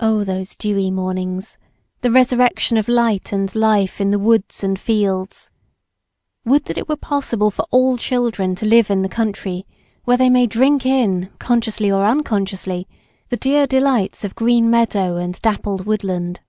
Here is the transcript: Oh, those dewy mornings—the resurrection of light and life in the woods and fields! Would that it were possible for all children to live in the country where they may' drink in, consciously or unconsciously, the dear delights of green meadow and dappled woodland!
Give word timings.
Oh, 0.00 0.22
those 0.22 0.54
dewy 0.54 0.90
mornings—the 0.90 2.10
resurrection 2.10 2.76
of 2.76 2.88
light 2.88 3.32
and 3.32 3.54
life 3.54 4.02
in 4.02 4.10
the 4.10 4.18
woods 4.18 4.62
and 4.62 4.78
fields! 4.78 5.50
Would 6.44 6.66
that 6.66 6.76
it 6.76 6.90
were 6.90 6.96
possible 6.96 7.50
for 7.50 7.64
all 7.70 7.96
children 7.96 8.54
to 8.56 8.66
live 8.66 8.90
in 8.90 9.00
the 9.00 9.08
country 9.08 9.66
where 10.04 10.18
they 10.18 10.28
may' 10.28 10.46
drink 10.46 10.84
in, 10.84 11.30
consciously 11.38 11.90
or 11.90 12.04
unconsciously, 12.04 12.86
the 13.30 13.38
dear 13.38 13.66
delights 13.66 14.24
of 14.24 14.34
green 14.34 14.68
meadow 14.68 15.16
and 15.16 15.40
dappled 15.40 15.86
woodland! 15.86 16.40